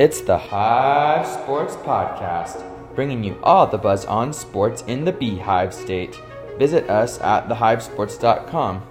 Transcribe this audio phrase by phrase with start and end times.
[0.00, 2.64] It's the Hive Sports Podcast,
[2.94, 6.18] bringing you all the buzz on sports in the Beehive State.
[6.56, 8.82] Visit us at thehivesports.com.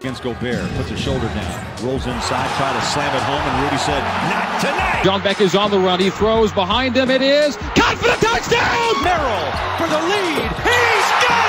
[0.00, 3.76] Against Gobert, puts his shoulder down, rolls inside, try to slam it home, and Rudy
[3.76, 6.00] said, "Not tonight." John Beck is on the run.
[6.00, 7.08] He throws behind him.
[7.08, 9.04] It is caught for the touchdown.
[9.04, 10.50] Merrill for the lead.
[10.66, 11.48] He's got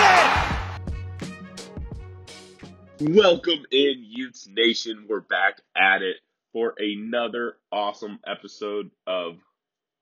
[2.99, 3.16] it.
[3.16, 5.08] Welcome in, Utes Nation.
[5.09, 6.17] We're back at it
[6.54, 9.38] for another awesome episode of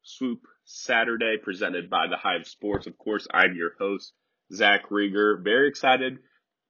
[0.03, 2.87] Swoop Saturday presented by the Hive Sports.
[2.87, 4.13] Of course, I'm your host,
[4.53, 5.37] Zach Reger.
[5.37, 6.19] Very excited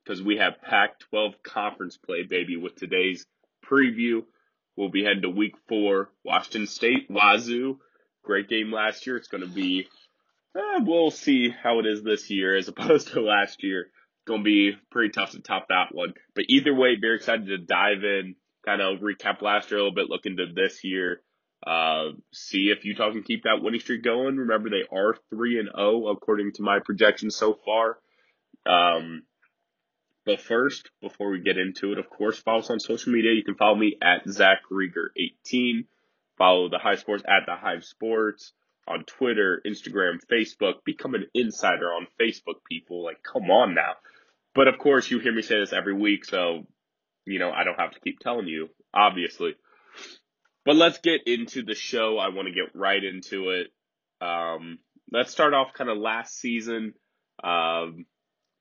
[0.03, 3.25] because we have Pac 12 conference play, baby, with today's
[3.65, 4.23] preview.
[4.75, 7.79] We'll be heading to week four, Washington State, Wazoo.
[8.23, 9.17] Great game last year.
[9.17, 9.87] It's going to be,
[10.57, 13.81] eh, we'll see how it is this year as opposed to last year.
[13.81, 16.13] It's going to be pretty tough to top that one.
[16.35, 19.95] But either way, very excited to dive in, kind of recap last year a little
[19.95, 21.21] bit, look into this year.
[21.65, 24.37] Uh, see if Utah can keep that winning streak going.
[24.37, 27.97] Remember, they are 3 and 0 according to my projections so far.
[28.65, 29.23] Um,
[30.25, 33.33] but first, before we get into it, of course, follow us on social media.
[33.33, 35.85] You can follow me at Zach Reger18.
[36.37, 38.53] Follow the Hive Sports at the Hive Sports
[38.87, 40.83] on Twitter, Instagram, Facebook.
[40.85, 43.03] Become an insider on Facebook, people.
[43.03, 43.93] Like, come on now.
[44.55, 46.67] But of course, you hear me say this every week, so,
[47.29, 49.55] you know, I don't have to keep telling you, obviously.
[50.65, 52.17] But let's get into the show.
[52.17, 53.67] I want to get right into it.
[54.21, 54.79] Um,
[55.11, 56.93] let's start off kind of last season.
[57.43, 58.05] Um,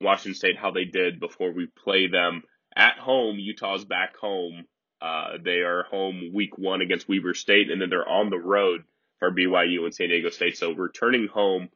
[0.01, 2.43] Washington State how they did before we play them
[2.75, 3.37] at home.
[3.37, 4.65] Utah's back home.
[5.01, 8.83] Uh, they are home week one against Weber State, and then they're on the road
[9.19, 10.57] for BYU and San Diego State.
[10.57, 11.69] So returning home,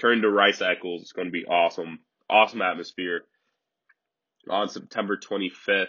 [0.00, 2.00] turning to Rice Eccles, it's going to be awesome.
[2.28, 3.22] Awesome atmosphere
[4.48, 5.86] on September 25th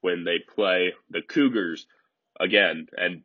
[0.00, 1.86] when they play the Cougars
[2.38, 2.86] again.
[2.96, 3.22] And,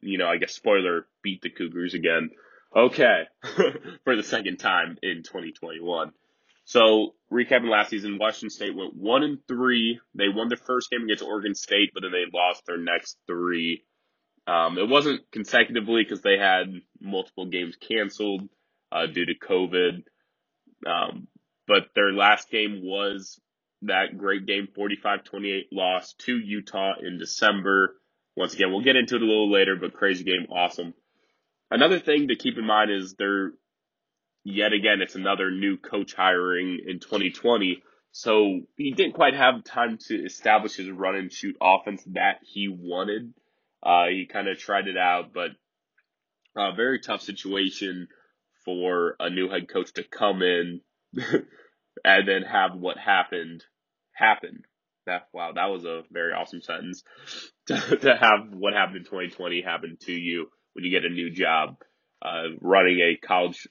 [0.00, 2.30] you know, I guess spoiler, beat the Cougars again.
[2.74, 3.24] Okay.
[4.04, 6.12] for the second time in 2021.
[6.64, 10.00] So recapping last season, Washington State went one and three.
[10.14, 13.84] They won their first game against Oregon State, but then they lost their next three.
[14.46, 18.48] Um, it wasn't consecutively because they had multiple games canceled
[18.92, 20.04] uh, due to COVID.
[20.86, 21.28] Um,
[21.66, 23.40] but their last game was
[23.82, 27.96] that great game, 45-28 loss to Utah in December.
[28.36, 30.94] Once again, we'll get into it a little later, but crazy game, awesome.
[31.70, 33.52] Another thing to keep in mind is their
[34.44, 37.82] yet again, it's another new coach hiring in 2020.
[38.12, 42.68] So he didn't quite have time to establish his run and shoot offense that he
[42.68, 43.32] wanted.
[43.82, 45.50] Uh, he kind of tried it out, but
[46.56, 48.08] a very tough situation
[48.64, 50.80] for a new head coach to come in
[52.04, 53.64] and then have what happened
[54.20, 54.62] happen.
[55.06, 57.02] That wow, that was a very awesome sentence
[57.66, 61.30] to, to have what happened in 2020 happen to you when you get a new
[61.30, 61.76] job,
[62.22, 63.66] uh, running a college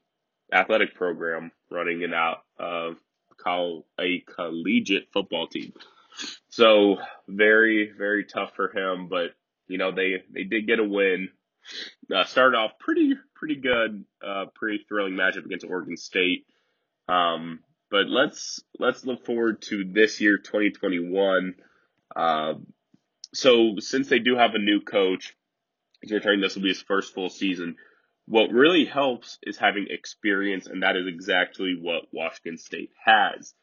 [0.52, 2.96] athletic program running it out of
[3.38, 5.74] col- a collegiate football team.
[6.50, 9.32] So very, very tough for him, but
[9.68, 11.30] you know, they, they did get a win.
[12.14, 16.46] Uh, started off pretty, pretty good, uh, pretty thrilling matchup against Oregon State.
[17.08, 17.60] Um,
[17.92, 21.56] but let's, let's look forward to this year, 2021.
[22.16, 22.54] Uh,
[23.34, 25.36] so since they do have a new coach,
[26.02, 27.76] he's returning, this will be his first full season.
[28.26, 33.54] What really helps is having experience, and that is exactly what Washington State has.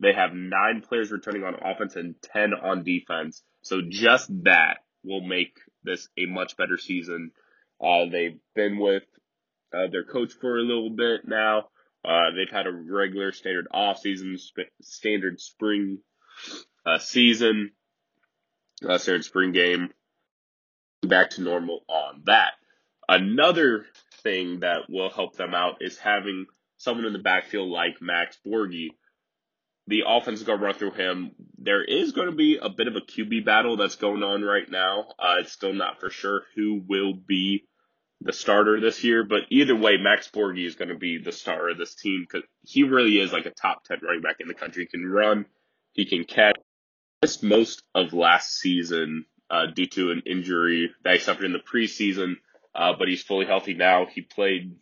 [0.00, 3.42] They have nine players returning on offense and 10 on defense.
[3.62, 7.30] So just that will make this a much better season.
[7.80, 9.04] Uh, they've been with
[9.74, 11.68] uh, their coach for a little bit now.
[12.06, 15.98] Uh, they've had a regular standard off season, sp- standard spring
[16.84, 17.72] uh, season,
[18.88, 19.90] uh, standard spring game.
[21.02, 22.52] Back to normal on that.
[23.08, 23.86] Another
[24.22, 26.46] thing that will help them out is having
[26.76, 28.88] someone in the backfield like Max Borghi.
[29.88, 31.30] The offense is going to run through him.
[31.58, 34.68] There is going to be a bit of a QB battle that's going on right
[34.68, 35.06] now.
[35.18, 37.64] Uh, it's still not for sure who will be
[38.20, 41.68] the starter this year, but either way, Max Borghi is going to be the star
[41.68, 44.54] of this team because he really is like a top 10 running back in the
[44.54, 44.84] country.
[44.84, 45.46] He can run,
[45.92, 46.56] he can catch.
[47.22, 51.58] Missed most of last season uh, due to an injury that he suffered in the
[51.58, 52.36] preseason
[52.76, 54.06] uh, but he's fully healthy now.
[54.06, 54.76] He played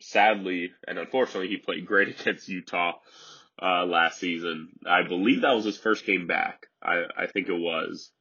[0.00, 2.98] sadly and unfortunately he played great against Utah
[3.60, 4.68] uh, last season.
[4.86, 6.66] I believe that was his first game back.
[6.82, 8.12] I, I think it was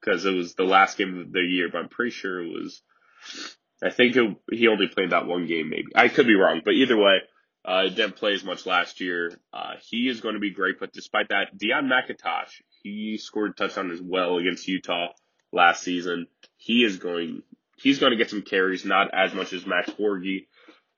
[0.00, 2.48] because it, it, was the last game of the year, but I'm pretty sure it
[2.48, 2.82] was.
[3.82, 5.88] I think it, he only played that one game, maybe.
[5.94, 7.18] I could be wrong, but either way,
[7.64, 9.32] uh, didn't play as much last year.
[9.52, 13.54] Uh, he is going to be great, but despite that, Deon McIntosh, he scored a
[13.54, 15.08] touchdown as well against Utah
[15.52, 16.26] last season.
[16.56, 17.42] He is going
[17.76, 20.46] he's going to get some carries, not as much as Max Borghi.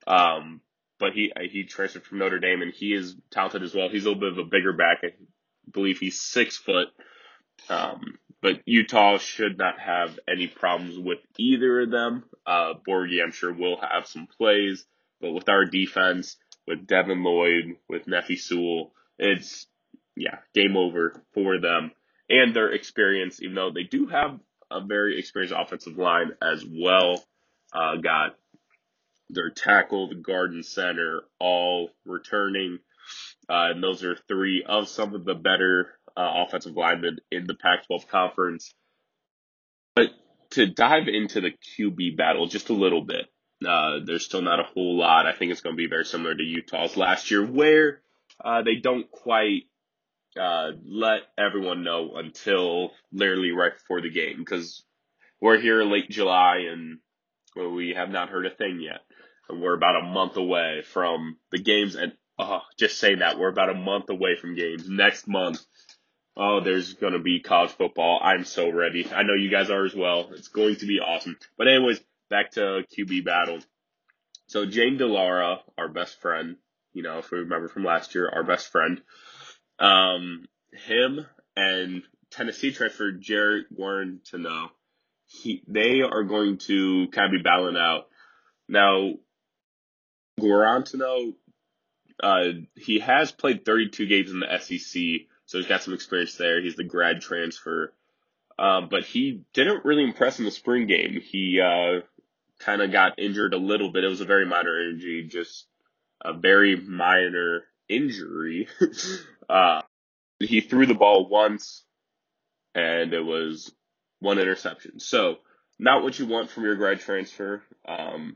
[0.05, 0.61] Um,
[0.99, 3.89] but he he transferred from Notre Dame and he is talented as well.
[3.89, 4.99] He's a little bit of a bigger back.
[5.03, 5.09] I
[5.71, 6.87] believe he's six foot.
[7.69, 12.23] Um, but Utah should not have any problems with either of them.
[12.45, 14.85] Uh, Borghi, I'm sure, will have some plays,
[15.19, 16.37] but with our defense,
[16.67, 19.67] with Devin Lloyd, with Nephi Sewell, it's,
[20.15, 21.91] yeah, game over for them
[22.29, 24.39] and their experience, even though they do have
[24.69, 27.23] a very experienced offensive line as well.
[27.73, 28.35] Uh, got
[29.29, 32.79] their tackle, the guard and center, all returning.
[33.49, 37.53] Uh, and those are three of some of the better uh, offensive linemen in the
[37.53, 38.73] Pac 12 conference.
[39.95, 40.09] But
[40.51, 43.27] to dive into the QB battle just a little bit,
[43.65, 45.27] uh, there's still not a whole lot.
[45.27, 48.01] I think it's going to be very similar to Utah's last year, where
[48.43, 49.63] uh, they don't quite
[50.39, 54.83] uh, let everyone know until literally right before the game because
[55.41, 56.99] we're here late July and
[57.55, 59.01] we have not heard a thing yet.
[59.49, 61.95] And we're about a month away from the games.
[61.95, 64.87] And oh, just saying that we're about a month away from games.
[64.87, 65.59] Next month,
[66.37, 68.19] oh, there's going to be college football.
[68.21, 69.11] I'm so ready.
[69.11, 70.29] I know you guys are as well.
[70.33, 71.37] It's going to be awesome.
[71.57, 71.99] But anyways,
[72.29, 73.59] back to QB battle.
[74.47, 76.57] So Jayden de Laura, our best friend,
[76.93, 79.01] you know, if we remember from last year, our best friend,
[79.79, 81.25] um, him
[81.55, 84.69] and Tennessee transfer Jared Warren to know
[85.25, 88.07] he they are going to kind of be battling out.
[88.69, 89.13] Now,
[90.39, 91.33] Guarantano,
[92.21, 92.45] uh,
[92.75, 96.61] he has played 32 games in the SEC, so he's got some experience there.
[96.61, 97.93] He's the grad transfer.
[98.59, 101.21] Um, but he didn't really impress in the spring game.
[101.21, 102.01] He uh,
[102.59, 104.03] kind of got injured a little bit.
[104.03, 105.65] It was a very minor injury, just
[106.23, 108.67] a very minor injury.
[109.49, 109.81] uh,
[110.39, 111.83] he threw the ball once,
[112.75, 113.71] and it was
[114.19, 114.99] one interception.
[114.99, 115.37] So,
[115.79, 117.63] not what you want from your grad transfer.
[117.87, 118.35] Um,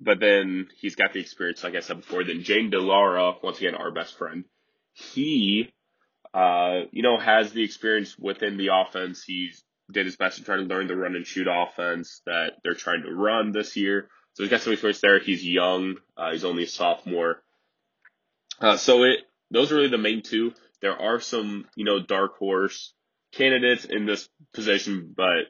[0.00, 2.24] but then he's got the experience, like I said before.
[2.24, 4.44] Then Jayden de Laura, once again, our best friend,
[4.92, 5.72] he,
[6.36, 9.24] uh, you know, has the experience within the offense.
[9.24, 9.52] He
[9.90, 13.02] did his best to try to learn the run and shoot offense that they're trying
[13.04, 14.10] to run this year.
[14.34, 15.18] So he's got some experience there.
[15.18, 15.94] He's young.
[16.14, 17.42] Uh, he's only a sophomore.
[18.60, 20.52] Uh, so it, those are really the main two.
[20.82, 22.92] There are some, you know, dark horse
[23.32, 25.46] candidates in this position, but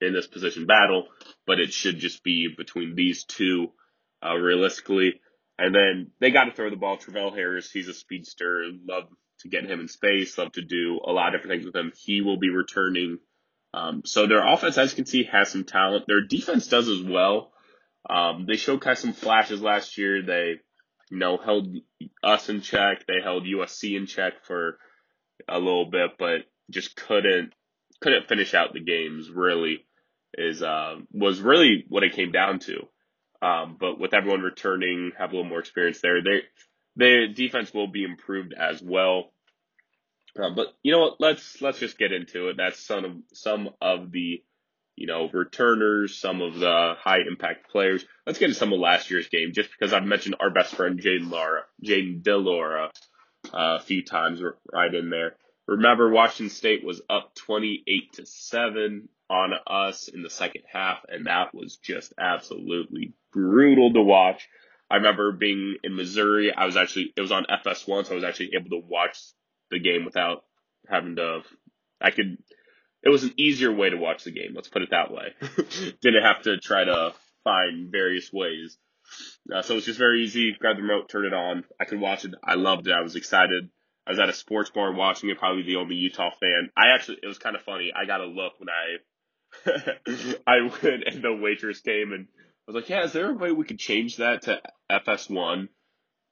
[0.00, 1.08] in this position battle,
[1.48, 3.72] but it should just be between these two,
[4.24, 5.20] uh, realistically.
[5.58, 6.96] And then they got to throw the ball.
[6.96, 8.70] Travell Harris, he's a speedster.
[8.88, 9.08] Love
[9.40, 10.36] to get him in space.
[10.38, 11.92] Love to do a lot of different things with him.
[11.96, 13.18] He will be returning.
[13.74, 16.04] Um, so their offense, as you can see, has some talent.
[16.06, 17.52] Their defense does as well.
[18.08, 20.22] Um, they showed kind of some flashes last year.
[20.22, 20.54] They,
[21.10, 21.68] you know, held
[22.22, 23.06] us in check.
[23.06, 24.78] They held USC in check for
[25.46, 27.52] a little bit, but just couldn't
[28.00, 29.28] couldn't finish out the games.
[29.30, 29.86] Really,
[30.34, 32.88] is uh, was really what it came down to.
[33.40, 36.22] Um, but with everyone returning, have a little more experience there.
[36.22, 36.42] They
[36.98, 39.30] their defense will be improved as well.
[40.38, 41.20] Uh, but you know what?
[41.20, 42.56] Let's let's just get into it.
[42.58, 44.42] That's some of some of the
[44.96, 48.04] you know returners, some of the high impact players.
[48.26, 51.00] Let's get into some of last year's game, just because I've mentioned our best friend
[51.00, 52.90] Jayden Laura, Jayden de Laura,
[53.46, 54.42] uh, a few times
[54.72, 55.36] right in there.
[55.66, 61.26] Remember, Washington State was up 28 to 7 on us in the second half, and
[61.26, 64.48] that was just absolutely brutal to watch.
[64.90, 66.52] I remember being in Missouri.
[66.54, 69.18] I was actually, it was on FS1, so I was actually able to watch
[69.70, 70.44] the game without
[70.88, 71.42] having to,
[72.00, 72.38] I could,
[73.02, 74.52] it was an easier way to watch the game.
[74.54, 75.34] Let's put it that way.
[76.00, 77.12] Didn't have to try to
[77.44, 78.78] find various ways.
[79.54, 80.54] Uh, so it was just very easy.
[80.58, 81.64] Grab the remote, turn it on.
[81.80, 82.34] I could watch it.
[82.42, 82.92] I loved it.
[82.92, 83.70] I was excited.
[84.06, 86.70] I was at a sports bar watching it, probably the only Utah fan.
[86.76, 87.92] I actually, it was kind of funny.
[87.94, 88.96] I got a look when I,
[90.46, 93.52] I went and the waitress came and I was like, yeah, is there a way
[93.52, 95.68] we could change that to FS1?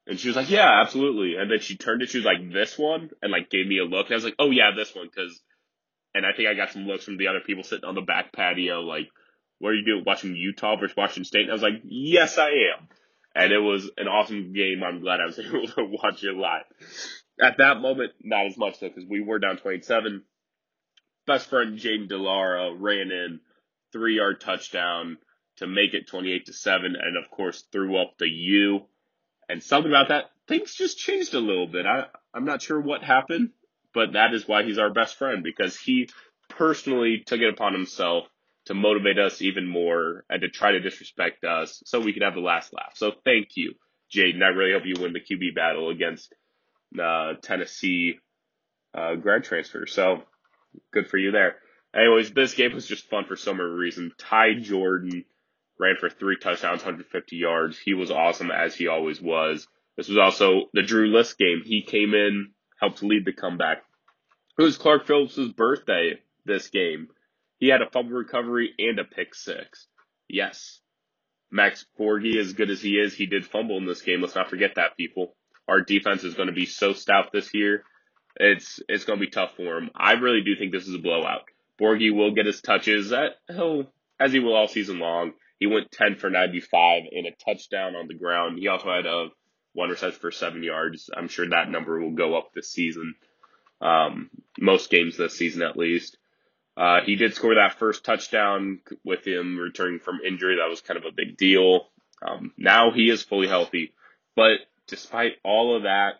[0.07, 1.35] And she was like, yeah, absolutely.
[1.37, 3.11] And then she turned it, she was like, this one?
[3.23, 4.07] And like gave me a look.
[4.07, 5.09] And I was like, oh yeah, this one.
[5.15, 5.41] Cause,
[6.15, 8.33] and I think I got some looks from the other people sitting on the back
[8.33, 9.09] patio, like,
[9.59, 11.43] what are you doing watching Utah versus Washington State?
[11.43, 12.89] And I was like, yes, I am.
[13.35, 14.83] And it was an awesome game.
[14.85, 16.65] I'm glad I was able to watch it live.
[17.41, 20.23] At that moment, not as much though, because we were down 27.
[21.27, 23.41] Best friend Jayden de Laura ran in
[23.93, 25.19] three yard touchdown
[25.57, 28.81] to make it 28 to 7, and of course threw up the U.
[29.49, 31.87] And something about that, things just changed a little bit.
[31.87, 33.51] I, I'm not sure what happened,
[33.95, 36.09] but that is why he's our best friend because he
[36.49, 38.27] personally took it upon himself
[38.67, 42.35] to motivate us even more and to try to disrespect us so we could have
[42.35, 42.93] the last laugh.
[42.95, 43.75] So thank you,
[44.15, 44.43] Jayden.
[44.43, 46.35] I really hope you win the QB battle against
[47.01, 48.19] uh, Tennessee
[48.93, 49.87] uh, grad transfer.
[49.87, 50.23] So
[50.93, 51.57] good for you there.
[51.95, 54.13] Anyways, this game was just fun for so many reasons.
[54.19, 55.25] Ty Jordan
[55.79, 57.79] ran for three touchdowns, 150 yards.
[57.79, 59.67] He was awesome as he always was.
[59.97, 61.63] This was also the Drew Lisk game.
[61.65, 63.83] He came in, helped lead the comeback.
[64.59, 67.09] It was Clark Phillips' birthday this game.
[67.59, 69.87] He had a fumble recovery and a pick six.
[70.29, 70.81] Yes.
[71.51, 74.21] Max Borghi, as good as he is, he did fumble in this game.
[74.21, 75.35] Let's not forget that, people.
[75.69, 77.85] Our defense is going to be so stout this year.
[78.39, 79.91] It's it's going to be tough for him.
[79.95, 81.45] I really do think this is a blowout.
[81.81, 83.13] Borghi will get his touches.
[83.49, 83.87] He'll,
[84.21, 85.33] as he will all season long.
[85.59, 88.59] He went 10 for 95 and a touchdown on the ground.
[88.59, 89.29] He also had a
[89.73, 91.11] one reception for seven yards.
[91.15, 93.15] I'm sure that number will go up this season.
[93.81, 96.17] Um, most games this season, at least.
[96.77, 100.57] Uh, he did score that first touchdown with him returning from injury.
[100.57, 101.89] That was kind of a big deal.
[102.27, 103.93] Um, now he is fully healthy,
[104.35, 106.15] but despite all of that,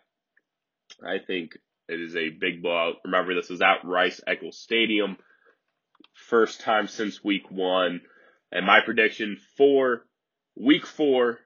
[1.03, 2.97] I think it is a big blowout.
[3.05, 5.17] Remember, this is at Rice Eccles Stadium.
[6.13, 8.01] First time since week one.
[8.51, 10.05] And my prediction for
[10.55, 11.39] week four,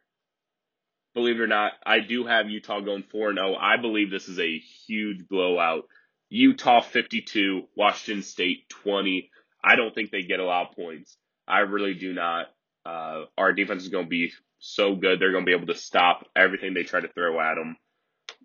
[1.14, 3.56] believe it or not, I do have Utah going 4 0.
[3.56, 5.86] I believe this is a huge blowout.
[6.30, 9.30] Utah 52, Washington State 20.
[9.64, 11.18] I don't think they get a lot of points.
[11.48, 12.48] I really do not.
[12.86, 15.20] Uh, our defense is going to be so good.
[15.20, 17.78] They're going to be able to stop everything they try to throw at them.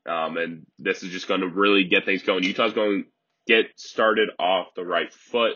[0.07, 2.43] Um, and this is just going to really get things going.
[2.43, 3.09] Utah's going to
[3.47, 5.55] get started off the right foot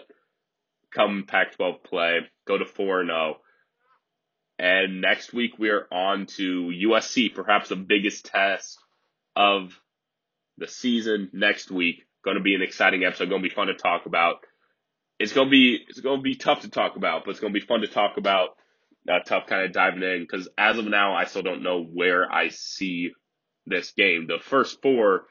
[0.95, 3.37] come Pac 12 play, go to 4 0.
[4.59, 8.79] And next week we are on to USC, perhaps the biggest test
[9.35, 9.81] of
[10.59, 12.05] the season next week.
[12.23, 14.45] Going to be an exciting episode, going to be fun to talk about.
[15.19, 17.55] It's going to be it's going to be tough to talk about, but it's going
[17.55, 18.51] to be fun to talk about.
[19.09, 22.31] Uh, tough kind of diving in because as of now, I still don't know where
[22.31, 23.13] I see
[23.67, 24.27] this game.
[24.27, 25.25] The first four,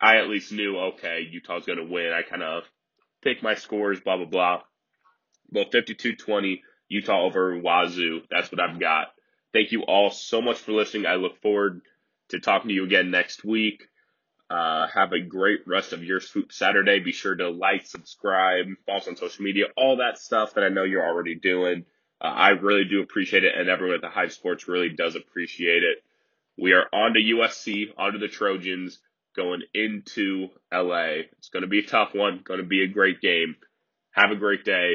[0.00, 2.12] I at least knew okay, Utah's going to win.
[2.12, 2.64] I kind of
[3.22, 4.62] pick my scores, blah blah blah.
[5.50, 8.22] Well, 52-20, Utah over Wazoo.
[8.30, 9.08] That's what I've got.
[9.52, 11.06] Thank you all so much for listening.
[11.06, 11.82] I look forward
[12.30, 13.88] to talking to you again next week.
[14.48, 17.00] Uh, have a great rest of your Swoop Saturday.
[17.00, 20.68] Be sure to like, subscribe, follow us on social media, all that stuff that I
[20.68, 21.84] know you're already doing.
[22.20, 25.82] Uh, I really do appreciate it, and everyone at the Hive Sports really does appreciate
[25.82, 25.98] it.
[26.56, 28.98] We are on to USC, on to the Trojans,
[29.34, 31.24] going into LA.
[31.38, 33.56] It's going to be a tough one, going to be a great game.
[34.12, 34.94] Have a great day.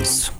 [0.00, 0.39] É isso.